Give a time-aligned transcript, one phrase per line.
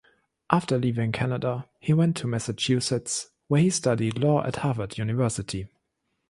[0.49, 5.67] After leaving Canada, he went to Massachusetts where he studied law at Harvard University.